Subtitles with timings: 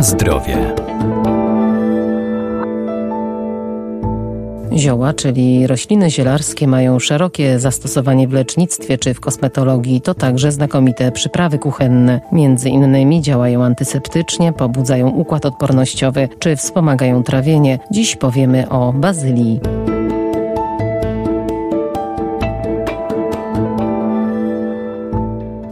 [0.00, 0.74] Zdrowie.
[4.76, 10.00] Zioła, czyli rośliny zielarskie, mają szerokie zastosowanie w lecznictwie czy w kosmetologii.
[10.00, 12.20] To także znakomite przyprawy kuchenne.
[12.32, 17.78] Między innymi działają antyseptycznie, pobudzają układ odpornościowy czy wspomagają trawienie.
[17.90, 19.60] Dziś powiemy o bazylii.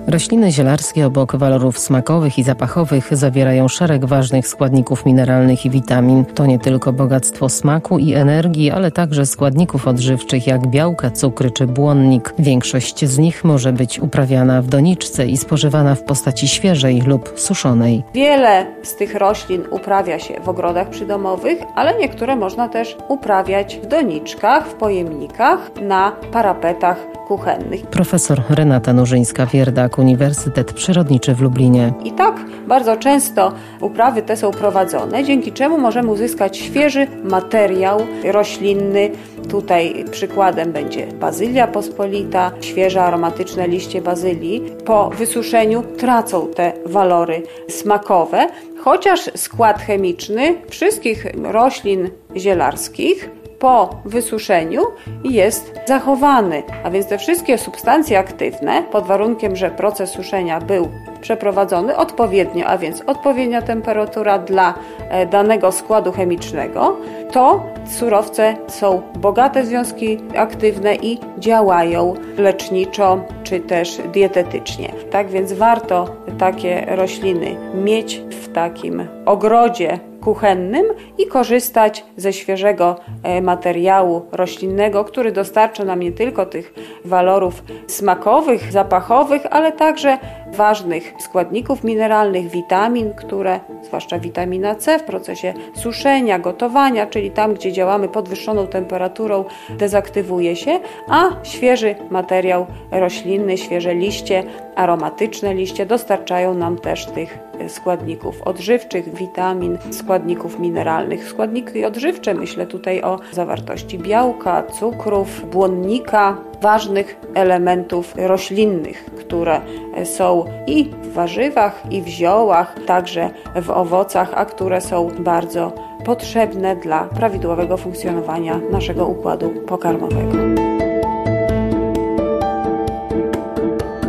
[0.09, 6.25] Rośliny zielarskie obok walorów smakowych i zapachowych zawierają szereg ważnych składników mineralnych i witamin.
[6.25, 11.67] To nie tylko bogactwo smaku i energii, ale także składników odżywczych jak białka, cukry czy
[11.67, 12.35] błonnik.
[12.39, 18.03] Większość z nich może być uprawiana w doniczce i spożywana w postaci świeżej lub suszonej.
[18.15, 23.87] Wiele z tych roślin uprawia się w ogrodach przydomowych, ale niektóre można też uprawiać w
[23.87, 27.87] doniczkach, w pojemnikach, na parapetach kuchennych.
[27.87, 31.93] Profesor Renata Nurzyńska-Wierdak, Uniwersytet Przyrodniczy w Lublinie.
[32.05, 39.11] I tak bardzo często uprawy te są prowadzone, dzięki czemu możemy uzyskać świeży materiał roślinny.
[39.49, 44.63] Tutaj przykładem będzie bazylia pospolita, świeże aromatyczne liście bazylii.
[44.85, 48.47] Po wysuszeniu tracą te walory smakowe,
[48.85, 54.83] chociaż skład chemiczny wszystkich roślin zielarskich po wysuszeniu
[55.25, 56.63] jest zachowany.
[56.85, 60.89] A więc te wszystkie substancje aktywne, pod warunkiem, że proces suszenia był
[61.21, 64.75] przeprowadzony odpowiednio, a więc odpowiednia temperatura dla
[65.11, 66.97] e, danego składu chemicznego,
[67.33, 74.93] to surowce są bogate w związki aktywne i działają leczniczo czy też dietetycznie.
[75.11, 80.87] Tak więc warto takie rośliny mieć w takim ogrodzie kuchennym
[81.19, 88.73] i korzystać ze świeżego e, materiału roślinnego, który dostarcza nam nie tylko tych walorów smakowych,
[88.73, 90.19] zapachowych, ale także
[90.53, 97.73] ważnych składników mineralnych, witamin, które, zwłaszcza witamina C w procesie suszenia, gotowania, czyli tam, gdzie
[97.73, 104.43] działamy podwyższoną temperaturą, dezaktywuje się, a świeży materiał roślinny, świeże liście,
[104.77, 107.39] aromatyczne liście dostarczają nam też tych
[107.69, 111.29] składników odżywczych, witamin, składników mineralnych.
[111.29, 119.61] Składniki odżywcze, myślę tutaj o zawartości białka, cukrów, błonnika, ważnych elementów roślinnych, które
[120.05, 123.31] są i w warzywach, i w ziołach, także
[123.63, 125.73] w owocach, a które są bardzo
[126.05, 130.39] potrzebne dla prawidłowego funkcjonowania naszego układu pokarmowego.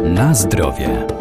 [0.04, 1.19] Na zdrowie.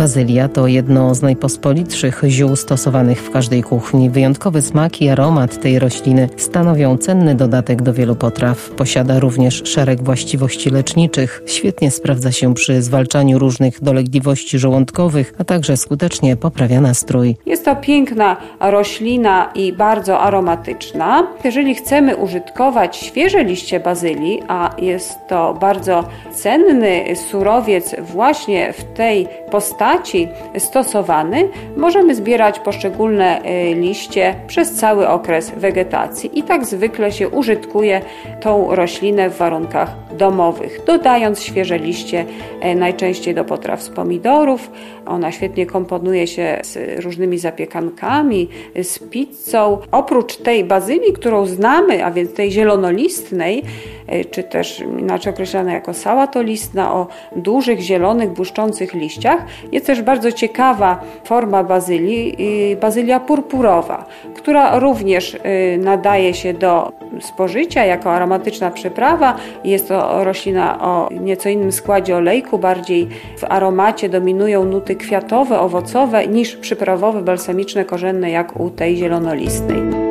[0.00, 4.10] Bazylia to jedno z najpospolitszych ziół stosowanych w każdej kuchni.
[4.10, 8.70] Wyjątkowy smak i aromat tej rośliny stanowią cenny dodatek do wielu potraw.
[8.70, 11.42] Posiada również szereg właściwości leczniczych.
[11.46, 17.36] Świetnie sprawdza się przy zwalczaniu różnych dolegliwości żołądkowych, a także skutecznie poprawia nastrój.
[17.46, 21.26] Jest to piękna roślina i bardzo aromatyczna.
[21.44, 29.28] Jeżeli chcemy użytkować świeże liście bazylii, a jest to bardzo cenny surowiec właśnie w tej
[29.50, 30.28] postaci, postaci
[30.58, 38.00] stosowany, możemy zbierać poszczególne y, liście przez cały okres wegetacji i tak zwykle się użytkuje
[38.40, 42.24] tą roślinę w warunkach domowych, dodając świeże liście
[42.60, 44.70] e, najczęściej do potraw z pomidorów.
[45.06, 48.48] Ona świetnie komponuje się z różnymi zapiekankami,
[48.82, 49.78] z pizzą.
[49.90, 53.62] Oprócz tej bazylii, którą znamy, a więc tej zielonolistnej,
[54.06, 57.06] e, czy też inaczej określana jako sałatolistna o
[57.36, 62.36] dużych, zielonych, błyszczących liściach, jest też bardzo ciekawa forma bazylii,
[62.80, 64.04] bazylia purpurowa,
[64.34, 65.38] która również y,
[65.78, 69.36] nadaje się do spożycia jako aromatyczna przyprawa.
[69.64, 73.08] Jest to roślina o nieco innym składzie olejku, bardziej
[73.38, 80.09] w aromacie dominują nuty kwiatowe, owocowe niż przyprawowe, balsamiczne, korzenne jak u tej zielonolistnej.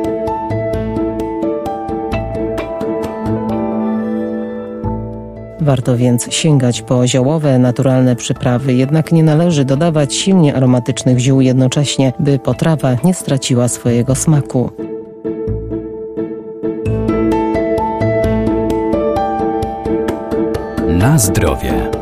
[5.69, 12.13] Warto więc sięgać po ziołowe, naturalne przyprawy, jednak nie należy dodawać silnie aromatycznych ziół jednocześnie,
[12.19, 14.71] by potrawa nie straciła swojego smaku.
[20.87, 21.98] Na zdrowie.